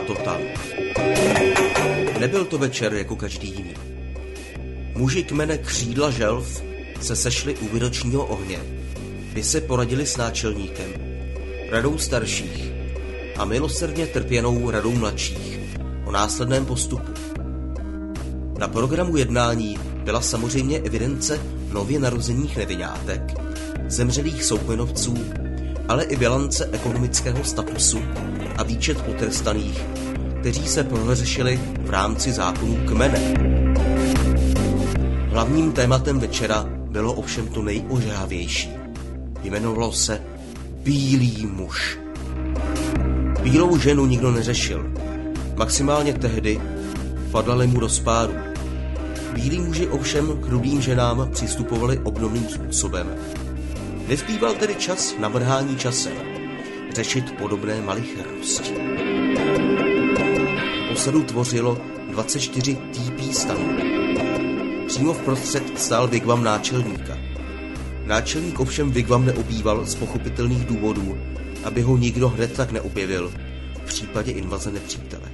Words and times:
to 0.00 0.14
tam. 0.14 0.40
Nebyl 2.20 2.44
to 2.44 2.58
večer 2.58 2.94
jako 2.94 3.16
každý 3.16 3.48
jiný. 3.48 3.74
Muži 4.94 5.22
kmene 5.22 5.58
křídla 5.58 6.10
želv 6.10 6.62
se 7.00 7.16
sešli 7.16 7.56
u 7.56 7.68
výročního 7.68 8.26
ohně, 8.26 8.58
by 9.34 9.42
se 9.42 9.60
poradili 9.60 10.06
s 10.06 10.16
náčelníkem, 10.16 10.90
radou 11.70 11.98
starších 11.98 12.72
a 13.36 13.44
milosrdně 13.44 14.06
trpěnou 14.06 14.70
radou 14.70 14.92
mladších 14.92 15.58
o 16.04 16.12
následném 16.12 16.66
postupu. 16.66 17.12
Na 18.58 18.68
programu 18.68 19.16
jednání 19.16 19.78
byla 20.04 20.20
samozřejmě 20.20 20.78
evidence 20.78 21.40
nově 21.72 21.98
narozených 22.00 22.56
nevinátek, 22.56 23.22
zemřelých 23.88 24.44
soukmenovců, 24.44 25.14
ale 25.88 26.04
i 26.04 26.16
bilance 26.16 26.68
ekonomického 26.72 27.44
statusu 27.44 28.02
a 28.60 28.62
výčet 28.62 29.02
potrestaných, 29.02 29.84
kteří 30.40 30.68
se 30.68 30.84
prohřešili 30.84 31.60
v 31.80 31.90
rámci 31.90 32.32
zákonů 32.32 32.76
kmene. 32.86 33.34
Hlavním 35.30 35.72
tématem 35.72 36.20
večera 36.20 36.66
bylo 36.68 37.12
ovšem 37.12 37.48
to 37.48 37.62
nejožávější. 37.62 38.70
Jmenovalo 39.42 39.92
se 39.92 40.22
Bílý 40.82 41.46
muž. 41.46 41.98
Bílou 43.42 43.78
ženu 43.78 44.06
nikdo 44.06 44.30
neřešil. 44.30 44.92
Maximálně 45.56 46.12
tehdy 46.12 46.60
padali 47.30 47.66
mu 47.66 47.80
do 47.80 47.88
spáru. 47.88 48.34
Bílí 49.32 49.60
muži 49.60 49.88
ovšem 49.88 50.36
k 50.42 50.46
rudým 50.46 50.80
ženám 50.80 51.28
přistupovali 51.32 51.98
obdobným 51.98 52.48
způsobem. 52.48 53.06
Nezbýval 54.08 54.54
tedy 54.54 54.74
čas 54.74 55.14
na 55.18 55.28
mrhání 55.28 55.76
časem, 55.76 56.29
řešit 56.94 57.36
podobné 57.38 57.80
malichernosti. 57.80 58.74
Posadu 60.88 61.22
tvořilo 61.22 61.78
24 62.10 62.74
TP 62.74 63.34
stanů. 63.34 63.76
Přímo 64.86 65.12
v 65.12 65.18
prostřed 65.18 65.78
stál 65.80 66.08
vigvam 66.08 66.44
náčelníka. 66.44 67.18
Náčelník 68.04 68.60
ovšem 68.60 68.90
vigvam 68.90 69.26
neobýval 69.26 69.86
z 69.86 69.94
pochopitelných 69.94 70.64
důvodů, 70.64 71.18
aby 71.64 71.82
ho 71.82 71.96
nikdo 71.96 72.28
hned 72.28 72.52
tak 72.52 72.72
neobjevil 72.72 73.32
v 73.74 73.86
případě 73.86 74.32
invaze 74.32 74.70
nepřítele. 74.72 75.32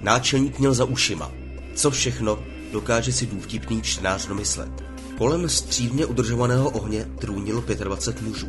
Náčelník 0.00 0.58
měl 0.58 0.74
za 0.74 0.84
ušima. 0.84 1.32
Co 1.74 1.90
všechno 1.90 2.38
dokáže 2.72 3.12
si 3.12 3.26
důvtipný 3.26 3.82
čtenář 3.82 4.26
domyslet. 4.26 4.70
Kolem 5.18 5.48
střídně 5.48 6.06
udržovaného 6.06 6.70
ohně 6.70 7.04
trůnilo 7.18 7.60
25 7.60 8.28
mužů. 8.28 8.48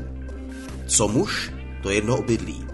Co 0.87 1.07
muž? 1.07 1.51
To 1.83 1.89
jedno 1.89 2.17
obydlí. 2.17 2.67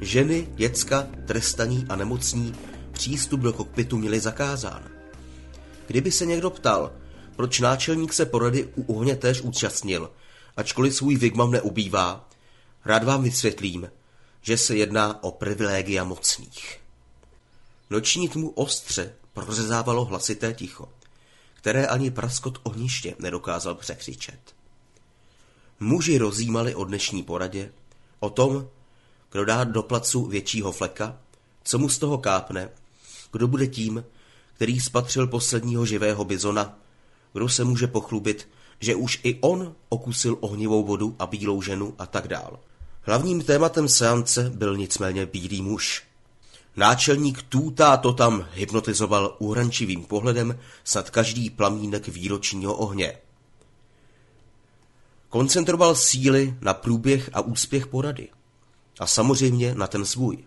Ženy, 0.00 0.48
děcka, 0.54 1.06
trestaní 1.26 1.86
a 1.88 1.96
nemocní 1.96 2.54
přístup 2.92 3.40
do 3.40 3.52
kokpitu 3.52 3.98
měli 3.98 4.20
zakázán. 4.20 4.90
Kdyby 5.86 6.12
se 6.12 6.26
někdo 6.26 6.50
ptal, 6.50 6.92
proč 7.36 7.60
náčelník 7.60 8.12
se 8.12 8.26
porady 8.26 8.68
u 8.76 8.94
ohně 8.94 9.16
též 9.16 9.40
účastnil, 9.40 10.10
ačkoliv 10.56 10.94
svůj 10.94 11.16
vigmam 11.16 11.50
neubývá, 11.50 12.28
rád 12.84 13.04
vám 13.04 13.22
vysvětlím, 13.22 13.90
že 14.42 14.56
se 14.56 14.76
jedná 14.76 15.24
o 15.24 15.30
privilégia 15.30 16.04
mocných. 16.04 16.80
Noční 17.90 18.28
tmu 18.28 18.50
ostře 18.50 19.14
prořezávalo 19.32 20.04
hlasité 20.04 20.54
ticho, 20.54 20.88
které 21.54 21.86
ani 21.86 22.10
praskot 22.10 22.58
ohniště 22.62 23.14
nedokázal 23.18 23.74
překřičet. 23.74 24.40
Muži 25.80 26.18
rozjímali 26.18 26.74
o 26.74 26.84
dnešní 26.84 27.22
poradě, 27.22 27.72
o 28.20 28.30
tom, 28.30 28.68
kdo 29.32 29.44
dá 29.44 29.64
do 29.64 29.82
placu 29.82 30.26
většího 30.26 30.72
fleka, 30.72 31.16
co 31.64 31.78
mu 31.78 31.88
z 31.88 31.98
toho 31.98 32.18
kápne, 32.18 32.70
kdo 33.32 33.48
bude 33.48 33.66
tím, 33.66 34.04
který 34.54 34.80
spatřil 34.80 35.26
posledního 35.26 35.86
živého 35.86 36.24
bizona, 36.24 36.78
kdo 37.32 37.48
se 37.48 37.64
může 37.64 37.86
pochlubit, 37.86 38.48
že 38.80 38.94
už 38.94 39.20
i 39.22 39.38
on 39.40 39.74
okusil 39.88 40.36
ohnivou 40.40 40.84
vodu 40.84 41.16
a 41.18 41.26
bílou 41.26 41.62
ženu 41.62 41.94
a 41.98 42.06
tak 42.06 42.28
dál. 42.28 42.58
Hlavním 43.02 43.42
tématem 43.42 43.88
seance 43.88 44.50
byl 44.54 44.76
nicméně 44.76 45.26
bílý 45.26 45.62
muž. 45.62 46.02
Náčelník 46.76 47.42
Tůtá 47.42 47.96
to 47.96 48.12
tam 48.12 48.46
hypnotizoval 48.52 49.36
uhrančivým 49.38 50.04
pohledem 50.04 50.58
snad 50.84 51.10
každý 51.10 51.50
plamínek 51.50 52.08
výročního 52.08 52.74
ohně. 52.74 53.18
Koncentroval 55.28 55.94
síly 55.94 56.54
na 56.60 56.74
průběh 56.74 57.30
a 57.32 57.40
úspěch 57.40 57.86
porady. 57.86 58.28
A 58.98 59.06
samozřejmě 59.06 59.74
na 59.74 59.86
ten 59.86 60.04
svůj. 60.04 60.44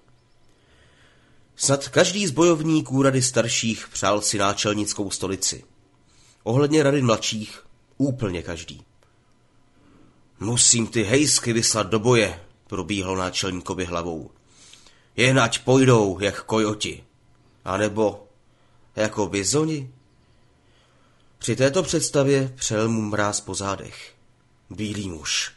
Snad 1.56 1.90
každý 1.90 2.28
z 2.28 2.31
bojovníků 2.31 3.02
rady 3.02 3.22
starších 3.22 3.88
přál 3.88 4.22
si 4.22 4.38
náčelnickou 4.38 5.12
stolici. 5.12 5.64
Ohledně 6.44 6.84
rady 6.84 7.02
mladších 7.02 7.66
úplně 7.97 8.41
každý. 8.41 8.86
Musím 10.40 10.88
ty 10.88 11.03
hejsky 11.03 11.53
vyslat 11.53 11.88
do 11.88 12.00
boje, 12.00 12.41
probíhlo 12.68 13.16
náčelníkovi 13.16 13.86
hlavou. 13.86 14.31
Jen 15.16 15.40
ať 15.40 15.59
pojdou, 15.59 16.20
jak 16.20 16.44
kojoti. 16.44 17.03
A 17.66 17.78
nebo 17.78 18.28
jako 18.96 19.28
bizoni. 19.28 19.94
Při 21.38 21.56
této 21.56 21.84
představě 21.84 22.53
přel 22.56 22.90
mu 22.90 23.02
mráz 23.02 23.41
po 23.41 23.56
zádech. 23.56 24.14
Bílý 24.76 25.09
muž. 25.09 25.52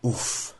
Uf. 0.00 0.54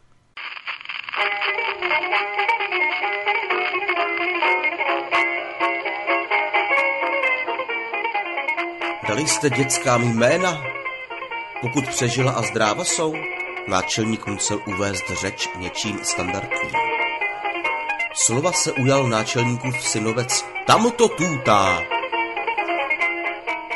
Dali 9.09 9.29
jste 9.29 9.51
dětskám 9.51 10.03
jména? 10.03 10.63
Pokud 11.61 11.89
přežila 11.89 12.33
a 12.33 12.43
zdráva 12.43 12.85
jsou, 12.85 13.15
náčelník 13.69 14.27
musel 14.27 14.61
uvést 14.67 15.05
řeč 15.21 15.49
něčím 15.57 15.99
standardním. 16.03 16.73
Slova 18.15 18.53
se 18.53 18.73
ujal 18.73 19.09
náčelníkův 19.09 19.83
synovec 19.83 20.45
Tamto 20.67 21.09
tutá. 21.09 21.83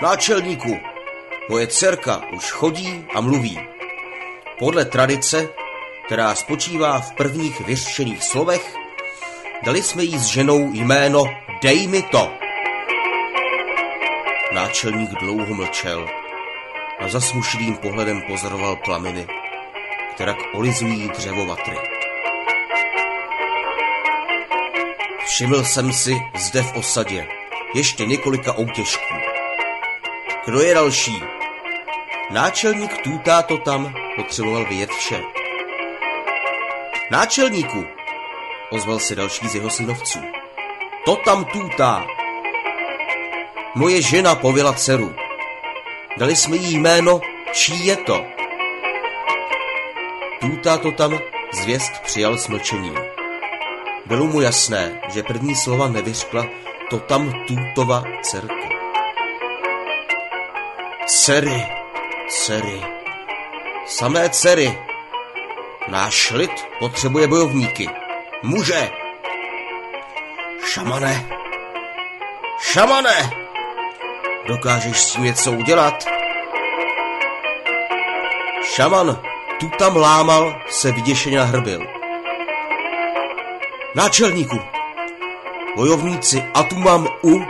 Náčelníku, 0.03 0.79
moje 1.49 1.67
dcerka 1.67 2.23
už 2.33 2.51
chodí 2.51 3.07
a 3.15 3.21
mluví. 3.21 3.80
Podle 4.61 4.85
tradice, 4.85 5.49
která 6.07 6.35
spočívá 6.35 7.01
v 7.01 7.13
prvních 7.13 7.61
vyřčených 7.61 8.23
slovech, 8.23 8.75
dali 9.63 9.83
jsme 9.83 10.03
jí 10.05 10.19
s 10.19 10.27
ženou 10.27 10.73
jméno 10.73 11.25
Dej 11.63 11.87
mi 11.87 12.03
to. 12.03 12.33
Náčelník 14.53 15.11
dlouho 15.11 15.55
mlčel 15.55 16.09
a 16.99 17.09
zasmušilým 17.09 17.77
pohledem 17.77 18.23
pozoroval 18.23 18.77
plameny, 18.77 19.27
která 20.15 20.35
olizují 20.53 21.09
dřevo 21.09 21.47
vatry. 21.47 21.79
Všiml 25.25 25.65
jsem 25.65 25.93
si 25.93 26.17
zde 26.35 26.63
v 26.63 26.77
osadě 26.77 27.27
ještě 27.75 28.07
několika 28.07 28.59
outěžků. 28.59 29.15
Kdo 30.45 30.61
je 30.61 30.75
další? 30.75 31.23
Náčelník 32.31 33.03
Tůtá 33.03 33.43
to 33.43 33.59
tam 33.59 34.00
potřeboval 34.17 34.65
vyjet 34.65 34.91
vše. 34.91 35.23
Náčelníku, 37.11 37.85
ozval 38.71 38.99
se 38.99 39.15
další 39.15 39.49
z 39.49 39.55
jeho 39.55 39.71
synovců. 39.71 40.19
To 41.05 41.17
tam 41.17 41.45
Tůtá, 41.45 42.07
Moje 43.75 44.03
žena 44.03 44.35
povila 44.35 44.73
dceru. 44.73 45.15
Dali 46.17 46.37
jsme 46.37 46.57
jí 46.57 46.75
jméno, 46.75 47.21
čí 47.53 47.87
je 47.87 47.97
to. 47.97 48.25
Tůta 50.41 50.77
to 50.79 50.93
tam 50.93 51.19
zvěst 51.53 51.93
přijal 52.03 52.39
s 52.39 52.49
mlčením. 52.49 52.95
Bylo 54.07 54.27
mu 54.27 54.41
jasné, 54.41 55.01
že 55.13 55.23
první 55.23 55.55
slova 55.55 55.89
nevyřkla 55.89 56.47
to 56.91 56.99
tam 56.99 57.33
Tůtova 57.47 58.05
dcerka. 58.23 58.69
Dcery, 61.07 61.67
dcery, 62.29 62.83
samé 63.91 64.29
dcery. 64.29 64.79
Náš 65.89 66.31
lid 66.31 66.69
potřebuje 66.79 67.27
bojovníky. 67.27 67.89
Muže! 68.43 68.91
Šamane! 70.65 71.29
Šamane! 72.61 73.31
Dokážeš 74.47 75.01
s 75.01 75.13
tím 75.13 75.25
něco 75.25 75.53
udělat? 75.53 76.05
Šaman 78.65 79.23
tu 79.61 79.69
tam 79.79 79.97
lámal, 79.97 80.63
se 80.69 80.93
vyděšeně 80.93 81.39
nahrbil. 81.39 81.87
Náčelníku, 83.95 84.61
bojovníci 85.77 86.45
Atumam 86.55 87.09
U 87.25 87.41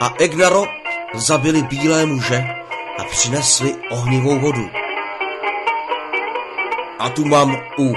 a 0.00 0.14
Egnaro 0.18 0.64
zabili 1.14 1.62
bílé 1.62 2.06
muže 2.06 2.44
a 2.98 3.04
přinesli 3.04 3.74
ohnivou 3.90 4.38
vodu. 4.38 4.83
Atumam 7.04 7.52
U, 7.78 7.92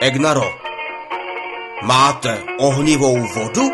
Egnaro, 0.00 0.54
Máte 1.82 2.42
ohnivou 2.58 3.26
vodu? 3.26 3.70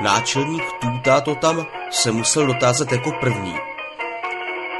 Náčelník 0.00 0.64
Tůtá 0.80 1.20
to 1.20 1.34
tam 1.34 1.66
se 1.90 2.12
musel 2.12 2.46
dotázat 2.46 2.92
jako 2.92 3.12
první, 3.20 3.54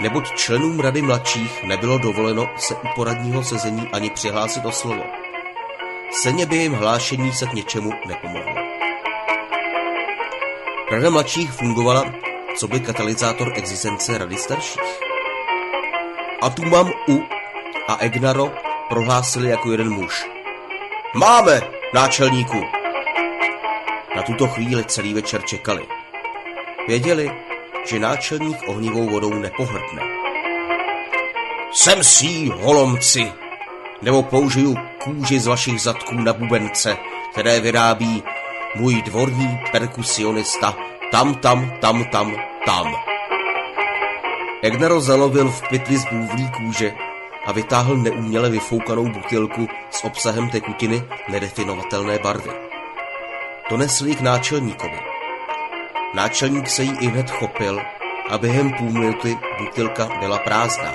neboť 0.01 0.35
členům 0.35 0.81
rady 0.81 1.03
mladších 1.03 1.63
nebylo 1.63 1.99
dovoleno 1.99 2.51
se 2.57 2.75
u 2.75 2.89
poradního 2.95 3.45
sezení 3.45 3.89
ani 3.93 4.11
přihlásit 4.11 4.65
o 4.65 4.73
slovo. 4.73 5.05
Seně 6.11 6.47
by 6.47 6.57
jim 6.57 6.73
hlášení 6.73 7.33
se 7.33 7.47
k 7.47 7.53
něčemu 7.53 7.93
nepomohlo. 8.07 8.55
Rada 10.91 11.11
mladších 11.11 11.53
fungovala 11.53 12.05
co 12.57 12.69
by 12.69 12.81
katalyzátor 12.81 13.53
existence 13.55 14.19
rady 14.19 14.37
starších. 14.37 15.01
A 16.43 16.51
tu 16.51 16.65
mám 16.65 16.93
U 17.09 17.44
a 17.89 17.97
Egnaro 18.01 18.53
prohlásili 18.89 19.49
jako 19.49 19.71
jeden 19.71 19.91
muž. 19.91 20.27
Máme, 21.15 21.61
náčelníku! 21.95 22.65
Na 24.17 24.23
tuto 24.23 24.49
chvíli 24.49 24.85
celý 24.85 25.15
večer 25.15 25.43
čekali. 25.43 25.87
Věděli, 26.89 27.31
že 27.87 27.99
náčelník 27.99 28.69
ohnivou 28.69 29.09
vodou 29.11 29.35
nepohrdne. 29.35 30.03
Jsem 31.73 32.05
si 32.05 32.49
holomci, 32.49 33.33
nebo 34.03 34.23
použiju 34.23 34.77
kůži 35.05 35.41
z 35.41 35.47
vašich 35.47 35.81
zadků 35.81 36.15
na 36.15 36.33
bubence, 36.33 36.97
které 37.33 37.61
vyrábí 37.61 38.23
můj 38.75 39.03
dvorní 39.03 39.61
perkusionista 39.73 40.77
tam, 41.11 41.35
tam, 41.35 41.73
tam, 41.81 42.05
tam, 42.05 42.37
tam. 42.67 42.95
Egnaro 44.63 45.01
zalovil 45.01 45.49
v 45.49 45.69
pytli 45.69 45.99
z 45.99 46.05
bůvlí 46.05 46.51
kůže 46.51 46.95
a 47.47 47.53
vytáhl 47.53 47.97
neuměle 47.97 48.51
vyfoukanou 48.51 49.09
butilku 49.09 49.69
s 49.91 50.05
obsahem 50.05 50.51
tekutiny 50.51 51.03
nedefinovatelné 51.29 52.19
barvy. 52.19 52.51
To 53.69 53.77
nesl 53.77 54.15
k 54.15 54.21
náčelníkovi. 54.21 54.99
Náčelník 56.15 56.69
se 56.69 56.83
jí 56.83 56.93
i 57.01 57.07
hned 57.07 57.31
chopil 57.31 57.81
a 58.31 58.39
během 58.39 58.73
půl 58.73 58.91
minuty 58.91 59.39
butilka 59.59 60.09
byla 60.21 60.39
prázdná. 60.39 60.93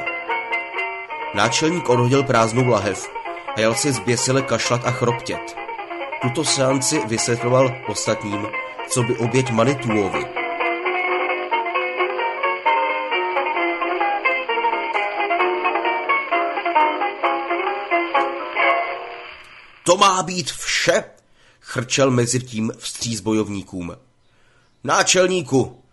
Náčelník 1.34 1.90
odhodil 1.90 2.24
prázdnou 2.24 2.68
lahev 2.68 3.10
a 3.56 3.60
jel 3.60 3.74
si 3.74 3.92
zběsile 3.92 4.42
kašlat 4.42 4.82
a 4.86 4.92
chroptět. 4.92 5.58
Tuto 6.22 6.44
seanci 6.44 7.02
vysvětloval 7.06 7.76
ostatním, 7.88 8.48
co 8.90 9.04
by 9.04 9.18
oběť 9.18 9.52
Manituovi. 9.52 10.26
To 19.90 19.98
má 19.98 20.24
být 20.24 20.52
vše, 20.52 21.04
chrčel 21.60 22.12
mezi 22.12 22.40
tím 22.40 22.72
vstříc 22.78 23.20
bojovníkům. 23.20 23.98
Náčelníku, 24.84 25.84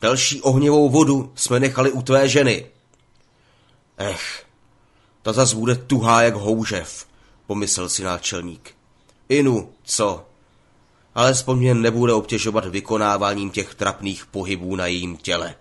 další 0.00 0.42
ohněvou 0.42 0.90
vodu 0.90 1.32
jsme 1.34 1.60
nechali 1.60 1.92
u 1.92 2.02
tvé 2.02 2.28
ženy. 2.28 2.66
Ech, 3.98 4.46
ta 5.22 5.32
zas 5.32 5.52
bude 5.52 5.76
tuhá 5.76 6.22
jak 6.22 6.34
houžev, 6.34 7.06
pomyslel 7.46 7.88
si 7.88 8.02
náčelník. 8.02 8.74
Inu, 9.28 9.72
co? 9.82 10.26
Alespoň 11.14 11.58
mě 11.58 11.74
nebude 11.74 12.12
obtěžovat 12.12 12.66
vykonáváním 12.66 13.50
těch 13.50 13.74
trapných 13.74 14.26
pohybů 14.26 14.76
na 14.76 14.86
jejím 14.86 15.16
těle. 15.16 15.54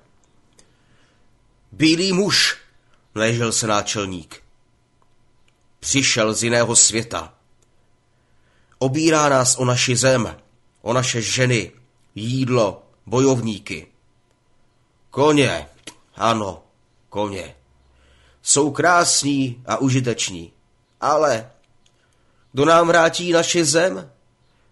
Bílý 1.71 2.13
muž, 2.13 2.57
ležel 3.15 3.51
se 3.51 3.67
náčelník. 3.67 4.43
Přišel 5.79 6.33
z 6.33 6.43
jiného 6.43 6.75
světa. 6.75 7.38
Obírá 8.79 9.29
nás 9.29 9.55
o 9.55 9.65
naši 9.65 9.95
zem, 9.95 10.37
o 10.81 10.93
naše 10.93 11.21
ženy, 11.21 11.71
jídlo, 12.15 12.83
bojovníky. 13.05 13.87
Koně, 15.09 15.67
ano, 16.15 16.63
koně. 17.09 17.55
Jsou 18.41 18.71
krásní 18.71 19.63
a 19.65 19.77
užiteční, 19.77 20.53
ale 21.01 21.51
kdo 22.51 22.65
nám 22.65 22.87
vrátí 22.87 23.31
naši 23.31 23.65
zem, 23.65 24.11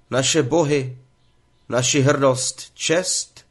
naše 0.09 0.43
bohy, 0.43 0.97
naši 1.69 2.01
hrdost, 2.01 2.71
čest? 2.73 3.45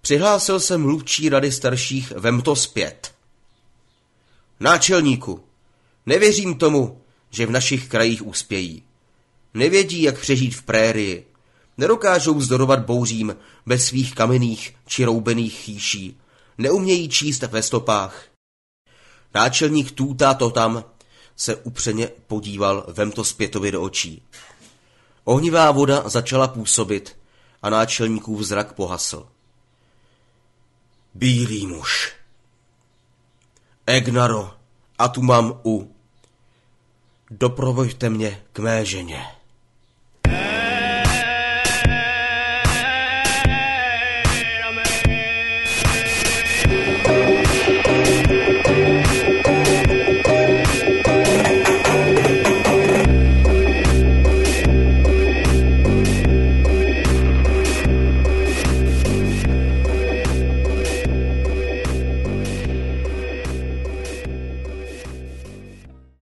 Přihlásil 0.00 0.60
se 0.60 0.78
mluvčí 0.78 1.28
rady 1.28 1.52
starších, 1.52 2.10
vem 2.10 2.42
to 2.42 2.56
zpět. 2.56 3.14
Náčelníku, 4.60 5.44
nevěřím 6.06 6.54
tomu, 6.54 7.02
že 7.30 7.46
v 7.46 7.50
našich 7.50 7.88
krajích 7.88 8.26
uspějí. 8.26 8.82
Nevědí, 9.54 10.02
jak 10.02 10.20
přežít 10.20 10.54
v 10.54 10.62
prérii. 10.62 11.26
Nedokážou 11.76 12.40
zdorovat 12.40 12.84
bouřím 12.84 13.36
bez 13.66 13.86
svých 13.86 14.14
kamenných 14.14 14.76
či 14.86 15.04
roubených 15.04 15.54
chýší. 15.54 16.20
Neumějí 16.58 17.08
číst 17.08 17.42
ve 17.42 17.62
stopách. 17.62 18.24
Náčelník 19.34 19.92
Tůta 19.92 20.34
to 20.34 20.50
tam 20.50 20.84
se 21.36 21.56
upřeně 21.56 22.08
podíval 22.26 22.84
vemto 22.88 23.24
zpětově 23.24 23.72
do 23.72 23.82
očí. 23.82 24.22
Ohnivá 25.24 25.70
voda 25.70 26.08
začala 26.08 26.48
působit 26.48 27.16
a 27.62 27.70
náčelníkův 27.70 28.42
zrak 28.42 28.72
pohasl. 28.72 29.28
Bílý 31.14 31.66
muž. 31.66 32.12
Egnaro, 33.86 34.54
a 34.98 35.08
tu 35.08 35.22
mám 35.22 35.60
u. 35.64 35.94
Doprovoďte 37.30 38.10
mě 38.10 38.44
k 38.52 38.58
mé 38.58 38.84
ženě. 38.84 39.26